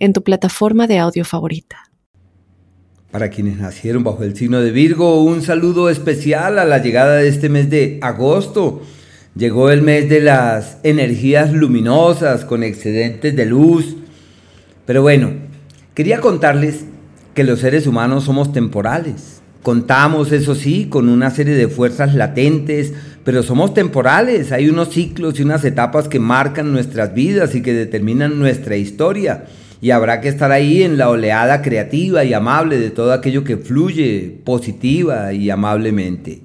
en 0.00 0.14
tu 0.14 0.24
plataforma 0.24 0.86
de 0.86 0.98
audio 0.98 1.24
favorita. 1.24 1.90
Para 3.10 3.28
quienes 3.28 3.58
nacieron 3.58 4.02
bajo 4.02 4.22
el 4.22 4.36
signo 4.36 4.60
de 4.60 4.70
Virgo, 4.70 5.22
un 5.22 5.42
saludo 5.42 5.90
especial 5.90 6.58
a 6.58 6.64
la 6.64 6.78
llegada 6.78 7.16
de 7.16 7.28
este 7.28 7.48
mes 7.48 7.68
de 7.68 7.98
agosto. 8.02 8.82
Llegó 9.36 9.70
el 9.70 9.82
mes 9.82 10.08
de 10.08 10.20
las 10.20 10.78
energías 10.84 11.52
luminosas 11.52 12.44
con 12.44 12.62
excedentes 12.62 13.36
de 13.36 13.46
luz. 13.46 13.96
Pero 14.86 15.02
bueno, 15.02 15.32
quería 15.94 16.20
contarles 16.20 16.84
que 17.34 17.44
los 17.44 17.60
seres 17.60 17.86
humanos 17.86 18.24
somos 18.24 18.52
temporales. 18.52 19.42
Contamos, 19.62 20.32
eso 20.32 20.54
sí, 20.54 20.86
con 20.86 21.08
una 21.08 21.30
serie 21.30 21.54
de 21.54 21.68
fuerzas 21.68 22.14
latentes, 22.14 22.94
pero 23.24 23.42
somos 23.42 23.74
temporales. 23.74 24.52
Hay 24.52 24.68
unos 24.68 24.90
ciclos 24.90 25.38
y 25.38 25.42
unas 25.42 25.64
etapas 25.64 26.08
que 26.08 26.20
marcan 26.20 26.72
nuestras 26.72 27.12
vidas 27.12 27.54
y 27.54 27.60
que 27.60 27.74
determinan 27.74 28.38
nuestra 28.38 28.76
historia 28.76 29.46
y 29.80 29.92
habrá 29.92 30.20
que 30.20 30.28
estar 30.28 30.52
ahí 30.52 30.82
en 30.82 30.98
la 30.98 31.08
oleada 31.08 31.62
creativa 31.62 32.24
y 32.24 32.34
amable 32.34 32.78
de 32.78 32.90
todo 32.90 33.12
aquello 33.12 33.44
que 33.44 33.56
fluye 33.56 34.38
positiva 34.44 35.32
y 35.32 35.48
amablemente. 35.48 36.40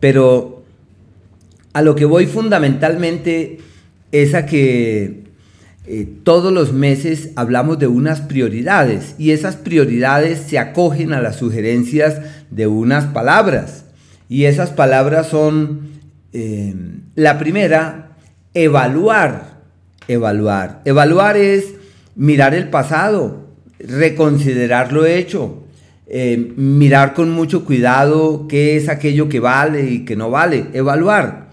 Pero 0.00 0.64
a 1.72 1.82
lo 1.82 1.94
que 1.94 2.04
voy 2.04 2.26
fundamentalmente 2.26 3.58
es 4.10 4.34
a 4.34 4.46
que 4.46 5.26
eh, 5.86 6.08
todos 6.24 6.52
los 6.52 6.72
meses 6.72 7.30
hablamos 7.36 7.78
de 7.78 7.86
unas 7.86 8.20
prioridades 8.20 9.14
y 9.18 9.30
esas 9.30 9.54
prioridades 9.54 10.40
se 10.40 10.58
acogen 10.58 11.12
a 11.12 11.20
las 11.20 11.36
sugerencias 11.36 12.20
de 12.50 12.66
unas 12.66 13.04
palabras. 13.06 13.84
Y 14.28 14.46
esas 14.46 14.70
palabras 14.70 15.28
son, 15.28 15.82
eh, 16.32 16.74
la 17.14 17.38
primera, 17.38 18.16
evaluar. 18.54 19.60
Evaluar. 20.08 20.82
Evaluar 20.84 21.36
es 21.36 21.75
mirar 22.16 22.54
el 22.54 22.68
pasado, 22.70 23.46
reconsiderar 23.78 24.92
lo 24.92 25.06
hecho, 25.06 25.62
eh, 26.08 26.52
mirar 26.56 27.14
con 27.14 27.30
mucho 27.30 27.64
cuidado 27.64 28.46
qué 28.48 28.76
es 28.76 28.88
aquello 28.88 29.28
que 29.28 29.38
vale 29.38 29.90
y 29.90 30.04
que 30.04 30.16
no 30.16 30.30
vale, 30.30 30.66
evaluar. 30.72 31.50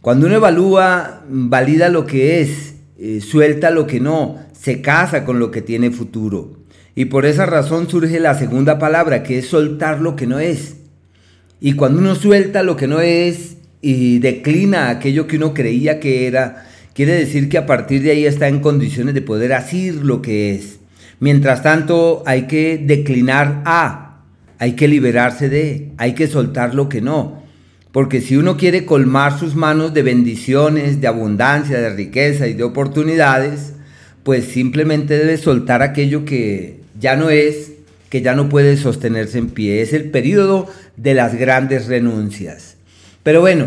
Cuando 0.00 0.26
uno 0.26 0.36
evalúa, 0.36 1.24
valida 1.28 1.88
lo 1.88 2.06
que 2.06 2.40
es, 2.40 2.74
eh, 2.98 3.20
suelta 3.20 3.70
lo 3.70 3.86
que 3.86 4.00
no, 4.00 4.38
se 4.52 4.80
casa 4.80 5.24
con 5.24 5.38
lo 5.38 5.50
que 5.50 5.62
tiene 5.62 5.90
futuro. 5.90 6.52
Y 6.94 7.06
por 7.06 7.26
esa 7.26 7.44
razón 7.44 7.90
surge 7.90 8.20
la 8.20 8.34
segunda 8.34 8.78
palabra, 8.78 9.22
que 9.22 9.38
es 9.38 9.48
soltar 9.48 10.00
lo 10.00 10.14
que 10.16 10.26
no 10.26 10.38
es. 10.38 10.76
Y 11.60 11.72
cuando 11.72 12.00
uno 12.00 12.14
suelta 12.14 12.62
lo 12.62 12.76
que 12.76 12.86
no 12.86 13.00
es 13.00 13.56
y 13.82 14.18
declina 14.18 14.90
aquello 14.90 15.26
que 15.26 15.36
uno 15.36 15.52
creía 15.52 16.00
que 16.00 16.26
era, 16.26 16.66
quiere 16.96 17.12
decir 17.12 17.50
que 17.50 17.58
a 17.58 17.66
partir 17.66 18.02
de 18.02 18.10
ahí 18.10 18.24
está 18.24 18.48
en 18.48 18.60
condiciones 18.60 19.14
de 19.14 19.20
poder 19.20 19.52
asir 19.52 19.96
lo 19.96 20.22
que 20.22 20.54
es. 20.54 20.78
Mientras 21.20 21.62
tanto, 21.62 22.22
hay 22.24 22.46
que 22.46 22.78
declinar 22.78 23.62
a, 23.66 24.22
hay 24.58 24.72
que 24.72 24.88
liberarse 24.88 25.50
de, 25.50 25.92
hay 25.98 26.14
que 26.14 26.26
soltar 26.26 26.74
lo 26.74 26.88
que 26.88 27.02
no. 27.02 27.42
Porque 27.92 28.22
si 28.22 28.36
uno 28.36 28.56
quiere 28.56 28.86
colmar 28.86 29.38
sus 29.38 29.54
manos 29.54 29.92
de 29.92 30.02
bendiciones, 30.02 31.02
de 31.02 31.06
abundancia, 31.06 31.78
de 31.78 31.94
riqueza 31.94 32.46
y 32.46 32.54
de 32.54 32.64
oportunidades, 32.64 33.74
pues 34.22 34.46
simplemente 34.46 35.18
debe 35.18 35.36
soltar 35.36 35.82
aquello 35.82 36.24
que 36.24 36.80
ya 36.98 37.14
no 37.16 37.28
es, 37.28 37.72
que 38.08 38.22
ya 38.22 38.34
no 38.34 38.48
puede 38.48 38.78
sostenerse 38.78 39.36
en 39.36 39.50
pie. 39.50 39.82
Es 39.82 39.92
el 39.92 40.10
periodo 40.10 40.66
de 40.96 41.12
las 41.14 41.34
grandes 41.34 41.88
renuncias. 41.88 42.76
Pero 43.22 43.42
bueno, 43.42 43.66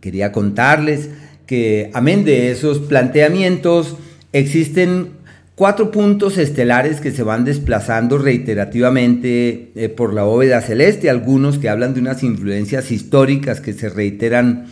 quería 0.00 0.30
contarles 0.30 1.08
que, 1.52 1.90
amén 1.92 2.24
de 2.24 2.50
esos 2.50 2.78
planteamientos, 2.78 3.98
existen 4.32 5.10
cuatro 5.54 5.90
puntos 5.90 6.38
estelares 6.38 7.02
que 7.02 7.10
se 7.10 7.22
van 7.22 7.44
desplazando 7.44 8.16
reiterativamente 8.16 9.70
eh, 9.74 9.90
por 9.90 10.14
la 10.14 10.22
bóveda 10.22 10.62
celeste, 10.62 11.10
algunos 11.10 11.58
que 11.58 11.68
hablan 11.68 11.92
de 11.92 12.00
unas 12.00 12.22
influencias 12.22 12.90
históricas 12.90 13.60
que 13.60 13.74
se 13.74 13.90
reiteran 13.90 14.68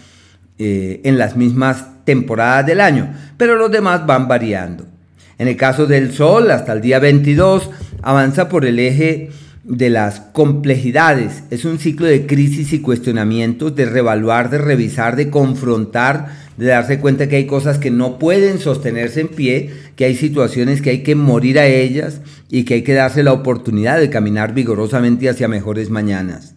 eh, 0.59 1.03
en 1.05 1.19
las 1.19 1.37
mismas 1.37 1.85
temporadas 2.07 2.65
del 2.65 2.81
año, 2.81 3.13
pero 3.37 3.57
los 3.57 3.71
demás 3.71 4.07
van 4.07 4.27
variando. 4.27 4.87
En 5.37 5.49
el 5.49 5.59
caso 5.59 5.87
del 5.87 6.15
Sol, 6.15 6.51
hasta 6.51 6.73
el 6.73 6.81
día 6.81 6.99
22, 6.99 7.69
avanza 8.01 8.49
por 8.49 8.65
el 8.65 8.79
eje 8.79 9.29
de 9.65 9.91
las 9.91 10.21
complejidades. 10.21 11.45
Es 11.51 11.65
un 11.65 11.79
ciclo 11.79 12.07
de 12.07 12.27
crisis 12.27 12.73
y 12.73 12.81
cuestionamientos, 12.81 13.75
de 13.77 13.87
revaluar, 13.87 14.51
de 14.51 14.59
revisar, 14.59 15.17
de 15.17 15.31
confrontar, 15.31 16.29
de 16.57 16.67
darse 16.67 16.99
cuenta 16.99 17.29
que 17.29 17.37
hay 17.37 17.47
cosas 17.47 17.79
que 17.79 17.91
no 17.91 18.19
pueden 18.19 18.59
sostenerse 18.59 19.21
en 19.21 19.29
pie, 19.29 19.71
que 19.97 20.07
hay 20.07 20.15
situaciones 20.15 20.83
que 20.83 20.91
hay 20.91 21.03
que 21.03 21.15
morir 21.15 21.59
a 21.59 21.67
ellas 21.67 22.21
y 22.51 22.65
que 22.65 22.75
hay 22.75 22.83
que 22.83 22.95
darse 22.95 23.23
la 23.23 23.33
oportunidad 23.33 23.99
de 23.99 24.11
caminar 24.11 24.55
vigorosamente 24.55 25.29
hacia 25.29 25.49
mejores 25.49 25.91
mañanas. 25.91 26.55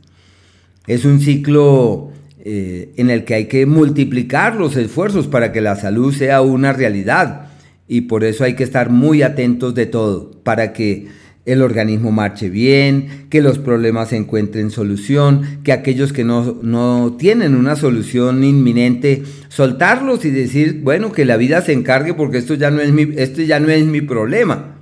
Es 0.88 1.06
un 1.06 1.20
ciclo 1.20 2.12
eh, 2.44 2.94
en 2.98 3.10
el 3.10 3.24
que 3.24 3.36
hay 3.36 3.46
que 3.46 3.66
multiplicar 3.66 4.56
los 4.56 4.76
esfuerzos 4.76 5.28
para 5.28 5.52
que 5.52 5.62
la 5.62 5.76
salud 5.76 6.14
sea 6.14 6.42
una 6.42 6.74
realidad 6.74 7.48
y 7.88 8.02
por 8.02 8.24
eso 8.24 8.44
hay 8.44 8.56
que 8.56 8.64
estar 8.64 8.90
muy 8.90 9.22
atentos 9.22 9.76
de 9.76 9.86
todo, 9.86 10.32
para 10.44 10.74
que 10.74 11.08
el 11.46 11.62
organismo 11.62 12.12
marche 12.12 12.50
bien, 12.50 13.28
que 13.30 13.42
los 13.42 13.60
problemas 13.60 14.14
encuentren 14.14 14.72
solución, 14.72 15.60
que 15.64 15.74
aquellos 15.74 16.14
que 16.14 16.24
no, 16.24 17.16
tienen 17.20 17.56
una 17.56 17.76
solución 17.76 18.44
inminente, 18.44 19.24
soltarlos 19.50 20.24
y 20.24 20.32
decir, 20.32 20.80
bueno, 20.84 21.12
que 21.12 21.26
la 21.26 21.36
vida 21.36 21.62
se 21.62 21.74
encargue 21.74 22.14
porque 22.14 22.38
esto 22.38 22.54
ya 22.54 22.72
no 22.72 22.82
es 22.82 22.92
mi, 22.94 23.10
esto 23.18 23.42
ya 23.42 23.60
no 23.60 23.70
es 23.70 23.84
mi 23.86 24.02
problema. 24.02 24.76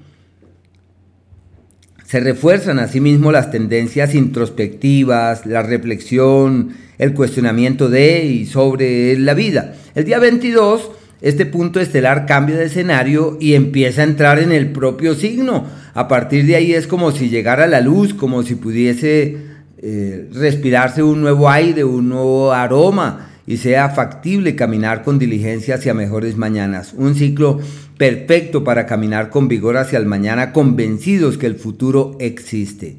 Se 2.06 2.20
refuerzan 2.20 2.78
asimismo 2.78 3.32
las 3.32 3.52
tendencias 3.52 4.14
introspectivas, 4.14 5.46
la 5.46 5.64
reflexión, 5.64 6.74
el 6.98 7.14
cuestionamiento 7.14 7.90
de 7.90 8.26
y 8.26 8.46
sobre 8.46 9.18
la 9.18 9.34
vida. 9.34 9.76
El 9.96 10.06
día 10.06 10.20
22 10.20 10.92
este 11.22 11.46
punto 11.46 11.80
estelar 11.80 12.26
cambia 12.26 12.58
de 12.58 12.66
escenario 12.66 13.38
y 13.40 13.54
empieza 13.54 14.02
a 14.02 14.06
entrar 14.06 14.40
en 14.40 14.52
el 14.52 14.72
propio 14.72 15.14
signo. 15.14 15.68
A 15.94 16.08
partir 16.08 16.46
de 16.46 16.56
ahí 16.56 16.74
es 16.74 16.88
como 16.88 17.12
si 17.12 17.30
llegara 17.30 17.68
la 17.68 17.82
luz, 17.82 18.14
como 18.14 18.44
si 18.44 18.56
pudiese 18.56 19.38
eh, 19.78 20.30
respirarse 20.32 21.04
un 21.04 21.22
nuevo 21.22 21.50
aire, 21.50 21.84
un 21.84 22.10
nuevo 22.10 22.54
aroma 22.54 23.30
y 23.46 23.58
sea 23.58 23.90
factible 23.90 24.56
caminar 24.56 25.04
con 25.04 25.20
diligencia 25.20 25.76
hacia 25.76 25.94
mejores 25.94 26.38
mañanas. 26.38 26.94
Un 26.96 27.16
ciclo 27.16 27.60
perfecto 27.98 28.64
para 28.64 28.86
caminar 28.86 29.30
con 29.30 29.48
vigor 29.48 29.78
hacia 29.78 30.00
el 30.00 30.06
mañana, 30.06 30.54
convencidos 30.54 31.38
que 31.38 31.48
el 31.48 31.56
futuro 31.56 32.16
existe. 32.20 32.98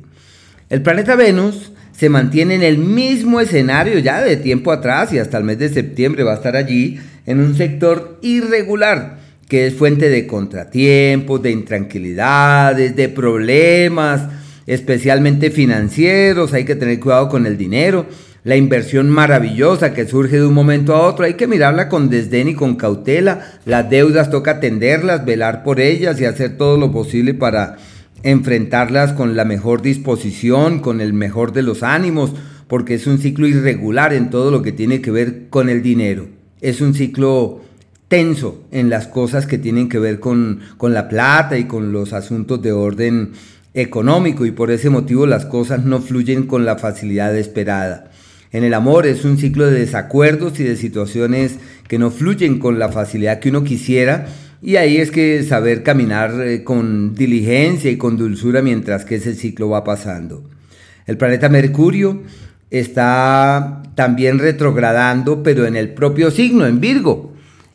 El 0.68 0.82
planeta 0.82 1.16
Venus 1.16 1.72
se 1.92 2.08
mantiene 2.08 2.56
en 2.56 2.62
el 2.62 2.78
mismo 2.78 3.40
escenario 3.40 3.98
ya 4.00 4.20
de 4.20 4.36
tiempo 4.36 4.72
atrás 4.72 5.12
y 5.12 5.18
hasta 5.18 5.38
el 5.38 5.44
mes 5.44 5.58
de 5.58 5.68
septiembre 5.68 6.24
va 6.24 6.32
a 6.32 6.36
estar 6.36 6.56
allí 6.56 6.98
en 7.26 7.40
un 7.40 7.54
sector 7.54 8.18
irregular 8.22 9.21
que 9.52 9.66
es 9.66 9.74
fuente 9.74 10.08
de 10.08 10.26
contratiempos, 10.26 11.42
de 11.42 11.50
intranquilidades, 11.50 12.96
de 12.96 13.10
problemas, 13.10 14.22
especialmente 14.66 15.50
financieros, 15.50 16.54
hay 16.54 16.64
que 16.64 16.74
tener 16.74 16.98
cuidado 16.98 17.28
con 17.28 17.44
el 17.44 17.58
dinero, 17.58 18.06
la 18.44 18.56
inversión 18.56 19.10
maravillosa 19.10 19.92
que 19.92 20.08
surge 20.08 20.38
de 20.38 20.46
un 20.46 20.54
momento 20.54 20.94
a 20.94 21.06
otro, 21.06 21.26
hay 21.26 21.34
que 21.34 21.46
mirarla 21.46 21.90
con 21.90 22.08
desdén 22.08 22.48
y 22.48 22.54
con 22.54 22.76
cautela, 22.76 23.58
las 23.66 23.90
deudas 23.90 24.30
toca 24.30 24.52
atenderlas, 24.52 25.26
velar 25.26 25.64
por 25.64 25.80
ellas 25.80 26.18
y 26.18 26.24
hacer 26.24 26.56
todo 26.56 26.78
lo 26.78 26.90
posible 26.90 27.34
para 27.34 27.76
enfrentarlas 28.22 29.12
con 29.12 29.36
la 29.36 29.44
mejor 29.44 29.82
disposición, 29.82 30.80
con 30.80 31.02
el 31.02 31.12
mejor 31.12 31.52
de 31.52 31.60
los 31.60 31.82
ánimos, 31.82 32.32
porque 32.68 32.94
es 32.94 33.06
un 33.06 33.18
ciclo 33.18 33.46
irregular 33.46 34.14
en 34.14 34.30
todo 34.30 34.50
lo 34.50 34.62
que 34.62 34.72
tiene 34.72 35.02
que 35.02 35.10
ver 35.10 35.48
con 35.50 35.68
el 35.68 35.82
dinero. 35.82 36.28
Es 36.62 36.80
un 36.80 36.94
ciclo 36.94 37.60
tenso 38.12 38.62
en 38.72 38.90
las 38.90 39.06
cosas 39.06 39.46
que 39.46 39.56
tienen 39.56 39.88
que 39.88 39.98
ver 39.98 40.20
con, 40.20 40.60
la 40.82 41.08
plata 41.08 41.56
y 41.56 41.64
con 41.64 41.92
los 41.92 42.12
asuntos 42.12 42.60
de 42.60 42.70
orden 42.70 43.30
económico 43.72 44.44
y 44.44 44.50
por 44.50 44.70
ese 44.70 44.90
motivo 44.90 45.26
las 45.26 45.46
cosas 45.46 45.86
no 45.86 45.98
fluyen 45.98 46.42
con 46.42 46.66
la 46.66 46.76
facilidad 46.76 47.34
esperada. 47.34 48.10
En 48.50 48.64
el 48.64 48.74
amor 48.74 49.06
es 49.06 49.24
un 49.24 49.38
ciclo 49.38 49.64
de 49.64 49.80
desacuerdos 49.80 50.60
y 50.60 50.62
de 50.62 50.76
situaciones 50.76 51.56
que 51.88 51.98
no 51.98 52.10
fluyen 52.10 52.58
con 52.58 52.78
la 52.78 52.90
facilidad 52.90 53.38
que 53.38 53.48
uno 53.48 53.64
quisiera 53.64 54.26
y 54.60 54.76
ahí 54.76 54.98
es 54.98 55.10
que 55.10 55.42
saber 55.42 55.82
caminar 55.82 56.38
eh, 56.42 56.64
con 56.64 57.14
diligencia 57.14 57.90
y 57.90 57.96
con 57.96 58.18
dulzura 58.18 58.60
mientras 58.60 59.06
que 59.06 59.14
ese 59.14 59.34
ciclo 59.34 59.70
va 59.70 59.84
pasando. 59.84 60.44
El 61.06 61.16
planeta 61.16 61.48
Mercurio 61.48 62.24
está 62.70 63.82
también 63.94 64.38
retrogradando, 64.38 65.42
pero 65.42 65.64
en 65.64 65.76
el 65.76 65.94
propio 65.94 66.30
signo, 66.30 66.66
en 66.66 66.78
Virgo. 66.78 67.31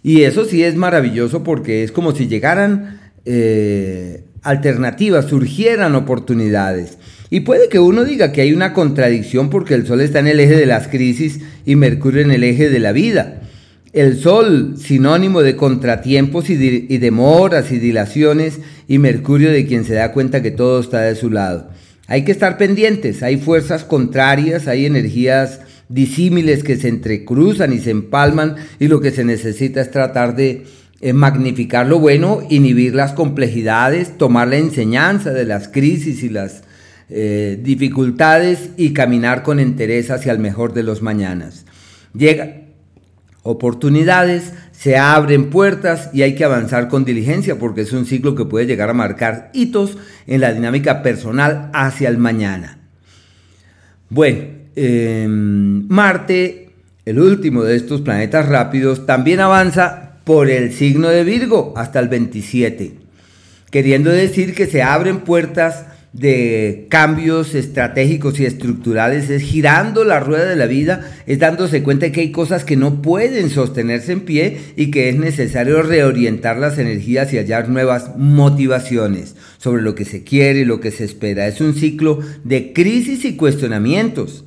Y 0.07 0.23
eso 0.23 0.45
sí 0.45 0.63
es 0.63 0.77
maravilloso 0.77 1.43
porque 1.43 1.83
es 1.83 1.91
como 1.91 2.15
si 2.15 2.29
llegaran 2.29 3.11
eh, 3.25 4.23
alternativas, 4.41 5.25
surgieran 5.25 5.95
oportunidades. 5.95 6.97
Y 7.29 7.41
puede 7.41 7.67
que 7.67 7.79
uno 7.79 8.05
diga 8.05 8.31
que 8.31 8.39
hay 8.39 8.53
una 8.53 8.71
contradicción 8.71 9.49
porque 9.49 9.73
el 9.73 9.85
Sol 9.85 9.99
está 9.99 10.19
en 10.19 10.27
el 10.27 10.39
eje 10.39 10.55
de 10.55 10.65
las 10.65 10.87
crisis 10.87 11.41
y 11.65 11.75
Mercurio 11.75 12.21
en 12.21 12.31
el 12.31 12.45
eje 12.45 12.69
de 12.69 12.79
la 12.79 12.93
vida. 12.93 13.41
El 13.91 14.17
Sol, 14.17 14.75
sinónimo 14.77 15.41
de 15.41 15.57
contratiempos 15.57 16.49
y, 16.49 16.53
y 16.87 16.97
demoras 16.99 17.73
y 17.73 17.77
dilaciones, 17.77 18.61
y 18.87 18.99
Mercurio 18.99 19.51
de 19.51 19.65
quien 19.65 19.83
se 19.83 19.95
da 19.95 20.13
cuenta 20.13 20.41
que 20.41 20.51
todo 20.51 20.79
está 20.79 21.01
de 21.01 21.15
su 21.15 21.29
lado. 21.29 21.69
Hay 22.07 22.23
que 22.23 22.31
estar 22.31 22.57
pendientes, 22.57 23.23
hay 23.23 23.35
fuerzas 23.35 23.83
contrarias, 23.83 24.69
hay 24.69 24.85
energías 24.85 25.59
disímiles 25.89 26.63
que 26.63 26.77
se 26.77 26.89
entrecruzan 26.89 27.73
y 27.73 27.79
se 27.79 27.91
empalman 27.91 28.55
y 28.79 28.87
lo 28.87 28.99
que 28.99 29.11
se 29.11 29.23
necesita 29.23 29.81
es 29.81 29.91
tratar 29.91 30.35
de 30.35 30.65
eh, 30.99 31.13
magnificar 31.13 31.85
lo 31.85 31.99
bueno, 31.99 32.41
inhibir 32.49 32.95
las 32.95 33.13
complejidades, 33.13 34.17
tomar 34.17 34.47
la 34.47 34.57
enseñanza 34.57 35.31
de 35.31 35.45
las 35.45 35.67
crisis 35.67 36.23
y 36.23 36.29
las 36.29 36.63
eh, 37.09 37.59
dificultades 37.61 38.71
y 38.77 38.93
caminar 38.93 39.43
con 39.43 39.59
entereza 39.59 40.15
hacia 40.15 40.31
el 40.31 40.39
mejor 40.39 40.73
de 40.73 40.83
los 40.83 41.01
mañanas. 41.01 41.65
Llega 42.13 42.63
oportunidades, 43.43 44.53
se 44.71 44.97
abren 44.97 45.49
puertas 45.49 46.09
y 46.13 46.23
hay 46.23 46.35
que 46.35 46.43
avanzar 46.43 46.89
con 46.89 47.05
diligencia 47.05 47.57
porque 47.57 47.81
es 47.81 47.93
un 47.93 48.05
ciclo 48.05 48.35
que 48.35 48.45
puede 48.45 48.65
llegar 48.65 48.89
a 48.89 48.93
marcar 48.93 49.51
hitos 49.53 49.97
en 50.25 50.41
la 50.41 50.51
dinámica 50.51 51.01
personal 51.01 51.69
hacia 51.73 52.09
el 52.09 52.17
mañana. 52.17 52.79
Bueno, 54.09 54.56
em, 54.77 55.87
Marte, 55.87 56.69
el 57.05 57.19
último 57.19 57.63
de 57.63 57.75
estos 57.75 58.01
planetas 58.01 58.47
rápidos, 58.47 59.05
también 59.05 59.39
avanza 59.39 60.19
por 60.23 60.49
el 60.49 60.71
signo 60.71 61.09
de 61.09 61.23
Virgo 61.23 61.73
hasta 61.75 61.99
el 61.99 62.09
27, 62.09 62.93
queriendo 63.71 64.11
decir 64.11 64.53
que 64.53 64.67
se 64.67 64.83
abren 64.83 65.21
puertas 65.21 65.85
de 66.13 66.87
cambios 66.89 67.53
estratégicos 67.53 68.39
y 68.39 68.45
estructurales, 68.45 69.29
es 69.29 69.43
girando 69.43 70.03
la 70.03 70.19
rueda 70.19 70.45
de 70.45 70.55
la 70.55 70.65
vida, 70.65 71.11
es 71.27 71.39
dándose 71.39 71.83
cuenta 71.83 72.07
de 72.07 72.11
que 72.11 72.21
hay 72.21 72.31
cosas 72.31 72.65
que 72.65 72.75
no 72.75 73.01
pueden 73.01 73.49
sostenerse 73.49 74.13
en 74.13 74.21
pie 74.21 74.57
y 74.75 74.89
que 74.89 75.09
es 75.09 75.17
necesario 75.17 75.83
reorientar 75.83 76.57
las 76.57 76.77
energías 76.79 77.31
y 77.33 77.37
hallar 77.37 77.69
nuevas 77.69 78.17
motivaciones 78.17 79.35
sobre 79.59 79.81
lo 79.81 79.95
que 79.95 80.05
se 80.05 80.23
quiere 80.23 80.61
y 80.61 80.65
lo 80.65 80.79
que 80.79 80.91
se 80.91 81.03
espera. 81.03 81.47
Es 81.47 81.61
un 81.61 81.75
ciclo 81.75 82.19
de 82.43 82.73
crisis 82.73 83.23
y 83.25 83.35
cuestionamientos. 83.35 84.43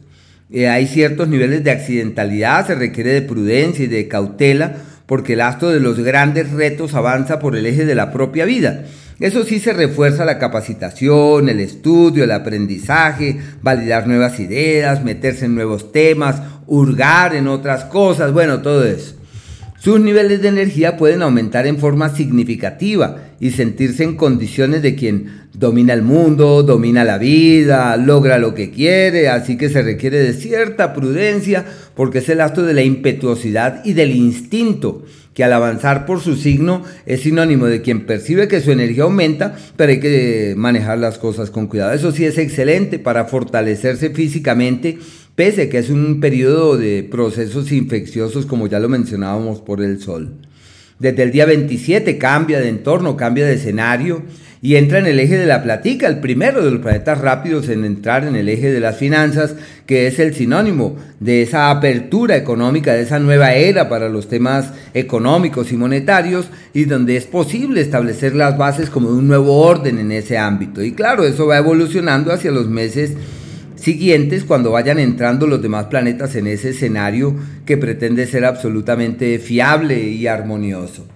Eh, 0.53 0.69
hay 0.69 0.87
ciertos 0.87 1.29
niveles 1.29 1.63
de 1.63 1.71
accidentalidad, 1.71 2.67
se 2.67 2.75
requiere 2.75 3.13
de 3.13 3.23
prudencia 3.23 3.85
y 3.85 3.89
de 3.89 4.09
cautela 4.09 4.75
porque 5.07 5.33
el 5.33 5.41
astro 5.41 5.71
de 5.71 5.81
los 5.81 5.99
grandes 5.99 6.51
retos 6.53 6.95
avanza 6.95 7.41
por 7.41 7.57
el 7.57 7.67
eje 7.67 7.85
de 7.85 7.95
la 7.97 8.13
propia 8.13 8.45
vida. 8.45 8.85
Eso 9.19 9.45
sí 9.45 9.59
se 9.59 9.73
refuerza 9.73 10.25
la 10.25 10.39
capacitación, 10.39 11.49
el 11.49 11.61
estudio, 11.61 12.25
el 12.25 12.31
aprendizaje, 12.31 13.39
validar 13.61 14.07
nuevas 14.07 14.41
ideas, 14.41 15.05
meterse 15.05 15.47
en 15.47 15.55
nuevos 15.55 15.93
temas, 15.93 16.41
hurgar 16.67 17.35
en 17.35 17.49
otras 17.49 17.85
cosas, 17.85 18.33
bueno, 18.33 18.63
todo 18.63 18.85
eso. 18.85 19.17
Sus 19.81 19.99
niveles 19.99 20.43
de 20.43 20.49
energía 20.49 20.99
pueden 20.99 21.23
aumentar 21.23 21.67
en 21.67 21.79
forma 21.79 22.15
significativa 22.15 23.17
y 23.41 23.53
sentirse 23.53 24.05
en 24.05 24.15
condiciones 24.15 24.83
de 24.83 24.95
quien 24.95 25.49
domina 25.55 25.95
el 25.95 26.03
mundo, 26.03 26.63
domina 26.63 27.03
la 27.03 27.17
vida, 27.17 27.97
logra 27.97 28.39
lo 28.39 28.53
que 28.53 28.71
quiere, 28.71 29.31
así 29.31 29.57
que 29.57 29.71
se 29.71 29.81
requiere 29.81 30.19
de 30.19 30.35
cierta 30.35 30.93
prudencia 30.93 31.65
porque 31.95 32.19
es 32.19 32.29
el 32.29 32.43
acto 32.43 32.63
de 32.63 32.75
la 32.75 32.83
impetuosidad 32.83 33.83
y 33.83 33.95
del 33.95 34.15
instinto 34.15 35.03
que 35.33 35.45
al 35.45 35.53
avanzar 35.55 36.05
por 36.05 36.21
su 36.21 36.37
signo 36.37 36.83
es 37.07 37.23
sinónimo 37.23 37.65
de 37.65 37.81
quien 37.81 38.05
percibe 38.05 38.49
que 38.49 38.61
su 38.61 38.73
energía 38.73 39.05
aumenta, 39.05 39.57
pero 39.77 39.93
hay 39.93 40.01
que 40.01 40.53
manejar 40.59 40.99
las 40.99 41.17
cosas 41.17 41.51
con 41.51 41.69
cuidado. 41.69 41.95
Eso 41.95 42.13
sí 42.13 42.27
es 42.27 42.37
excelente 42.37 42.99
para 42.99 43.25
fortalecerse 43.25 44.11
físicamente, 44.11 44.99
pese 45.41 45.71
que 45.71 45.79
es 45.79 45.89
un 45.89 46.21
periodo 46.21 46.77
de 46.77 47.03
procesos 47.03 47.73
infecciosos, 47.73 48.45
como 48.45 48.67
ya 48.67 48.79
lo 48.79 48.91
mencionábamos 48.91 49.63
por 49.63 49.83
el 49.83 49.99
sol. 49.99 50.35
Desde 50.99 51.23
el 51.23 51.33
día 51.33 51.47
27 51.47 52.19
cambia 52.19 52.61
de 52.61 52.69
entorno, 52.69 53.17
cambia 53.17 53.47
de 53.47 53.55
escenario 53.55 54.21
y 54.61 54.77
entra 54.77 54.99
en 54.99 55.07
el 55.07 55.19
eje 55.19 55.39
de 55.39 55.47
la 55.47 55.63
platica, 55.63 56.09
el 56.09 56.21
primero 56.21 56.63
de 56.63 56.71
los 56.71 56.83
planetas 56.83 57.23
rápidos 57.23 57.71
en 57.71 57.87
entrar 57.87 58.25
en 58.25 58.37
el 58.37 58.51
eje 58.51 58.71
de 58.71 58.81
las 58.81 58.99
finanzas, 58.99 59.55
que 59.87 60.07
es 60.07 60.19
el 60.19 60.35
sinónimo 60.35 60.97
de 61.21 61.41
esa 61.41 61.71
apertura 61.71 62.37
económica, 62.37 62.93
de 62.93 63.01
esa 63.01 63.19
nueva 63.19 63.55
era 63.55 63.89
para 63.89 64.11
los 64.11 64.29
temas 64.29 64.75
económicos 64.93 65.73
y 65.73 65.79
monetarios, 65.79 66.51
y 66.75 66.85
donde 66.85 67.17
es 67.17 67.25
posible 67.25 67.81
establecer 67.81 68.37
las 68.37 68.59
bases 68.59 68.91
como 68.91 69.11
de 69.11 69.17
un 69.17 69.27
nuevo 69.27 69.57
orden 69.57 69.99
en 69.99 70.13
ese 70.13 70.37
ámbito. 70.37 70.83
Y 70.83 70.93
claro, 70.93 71.25
eso 71.25 71.47
va 71.47 71.57
evolucionando 71.57 72.31
hacia 72.31 72.51
los 72.51 72.69
meses 72.69 73.15
siguientes 73.81 74.45
cuando 74.45 74.73
vayan 74.73 74.99
entrando 74.99 75.47
los 75.47 75.63
demás 75.63 75.87
planetas 75.87 76.37
en 76.37 76.47
ese 76.47 76.71
escenario 76.71 77.35
que 77.65 77.77
pretende 77.77 78.27
ser 78.27 78.45
absolutamente 78.45 79.39
fiable 79.39 80.03
y 80.03 80.27
armonioso. 80.27 81.07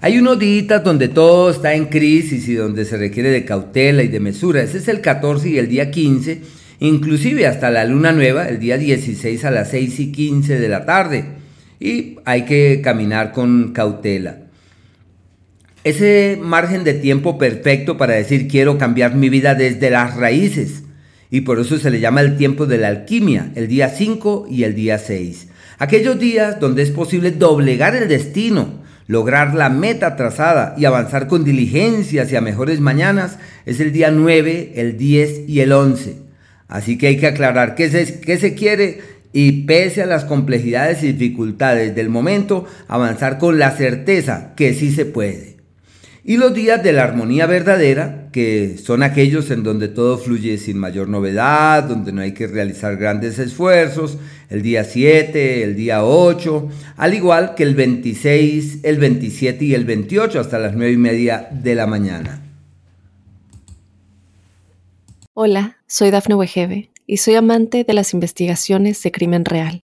Hay 0.00 0.18
unos 0.18 0.38
días 0.38 0.84
donde 0.84 1.08
todo 1.08 1.50
está 1.50 1.74
en 1.74 1.86
crisis 1.86 2.48
y 2.48 2.54
donde 2.54 2.84
se 2.84 2.96
requiere 2.96 3.30
de 3.30 3.44
cautela 3.44 4.02
y 4.02 4.08
de 4.08 4.20
mesura. 4.20 4.62
Ese 4.62 4.78
es 4.78 4.88
el 4.88 5.00
14 5.00 5.48
y 5.48 5.58
el 5.58 5.68
día 5.68 5.90
15, 5.90 6.42
inclusive 6.80 7.46
hasta 7.46 7.70
la 7.70 7.84
luna 7.84 8.12
nueva, 8.12 8.48
el 8.48 8.58
día 8.58 8.76
16 8.76 9.44
a 9.44 9.50
las 9.50 9.70
6 9.70 10.00
y 10.00 10.12
15 10.12 10.58
de 10.58 10.68
la 10.68 10.84
tarde. 10.84 11.24
Y 11.80 12.16
hay 12.24 12.44
que 12.44 12.80
caminar 12.82 13.32
con 13.32 13.72
cautela. 13.72 14.40
Ese 15.84 16.38
margen 16.40 16.84
de 16.84 16.94
tiempo 16.94 17.38
perfecto 17.38 17.96
para 17.96 18.14
decir 18.14 18.48
quiero 18.48 18.78
cambiar 18.78 19.14
mi 19.14 19.28
vida 19.28 19.54
desde 19.54 19.90
las 19.90 20.16
raíces 20.16 20.83
y 21.34 21.40
por 21.40 21.58
eso 21.58 21.76
se 21.78 21.90
le 21.90 21.98
llama 21.98 22.20
el 22.20 22.36
tiempo 22.36 22.64
de 22.64 22.78
la 22.78 22.86
alquimia, 22.86 23.50
el 23.56 23.66
día 23.66 23.88
5 23.88 24.46
y 24.48 24.62
el 24.62 24.76
día 24.76 24.98
6. 24.98 25.48
Aquellos 25.80 26.16
días 26.16 26.60
donde 26.60 26.84
es 26.84 26.92
posible 26.92 27.32
doblegar 27.32 27.96
el 27.96 28.06
destino, 28.06 28.84
lograr 29.08 29.52
la 29.52 29.68
meta 29.68 30.14
trazada 30.14 30.76
y 30.78 30.84
avanzar 30.84 31.26
con 31.26 31.42
diligencia 31.42 32.22
hacia 32.22 32.40
mejores 32.40 32.78
mañanas 32.78 33.40
es 33.66 33.80
el 33.80 33.92
día 33.92 34.12
9, 34.12 34.74
el 34.76 34.96
10 34.96 35.48
y 35.48 35.58
el 35.58 35.72
11. 35.72 36.18
Así 36.68 36.96
que 36.98 37.08
hay 37.08 37.16
que 37.16 37.26
aclarar 37.26 37.74
qué 37.74 37.90
se, 37.90 38.20
qué 38.20 38.36
se 38.36 38.54
quiere 38.54 39.00
y 39.32 39.64
pese 39.64 40.02
a 40.02 40.06
las 40.06 40.24
complejidades 40.24 41.02
y 41.02 41.14
dificultades 41.14 41.96
del 41.96 42.10
momento, 42.10 42.64
avanzar 42.86 43.38
con 43.38 43.58
la 43.58 43.72
certeza 43.72 44.52
que 44.54 44.72
sí 44.72 44.92
se 44.92 45.04
puede 45.04 45.53
y 46.26 46.38
los 46.38 46.54
días 46.54 46.82
de 46.82 46.94
la 46.94 47.04
armonía 47.04 47.44
verdadera, 47.44 48.30
que 48.32 48.78
son 48.78 49.02
aquellos 49.02 49.50
en 49.50 49.62
donde 49.62 49.88
todo 49.88 50.16
fluye 50.16 50.56
sin 50.56 50.78
mayor 50.78 51.06
novedad, 51.08 51.84
donde 51.84 52.12
no 52.12 52.22
hay 52.22 52.32
que 52.32 52.46
realizar 52.46 52.96
grandes 52.96 53.38
esfuerzos, 53.38 54.16
el 54.48 54.62
día 54.62 54.84
7, 54.84 55.62
el 55.62 55.76
día 55.76 56.02
8, 56.02 56.68
al 56.96 57.12
igual 57.12 57.54
que 57.54 57.64
el 57.64 57.74
26, 57.74 58.78
el 58.84 58.96
27 58.96 59.64
y 59.66 59.74
el 59.74 59.84
28 59.84 60.40
hasta 60.40 60.58
las 60.58 60.74
9 60.74 60.92
y 60.92 60.96
media 60.96 61.46
de 61.52 61.74
la 61.74 61.86
mañana. 61.86 62.40
Hola, 65.34 65.76
soy 65.86 66.10
Dafne 66.10 66.36
Wegebe 66.36 66.90
y 67.06 67.18
soy 67.18 67.34
amante 67.34 67.84
de 67.84 67.92
las 67.92 68.14
investigaciones 68.14 69.02
de 69.02 69.12
crimen 69.12 69.44
real. 69.44 69.83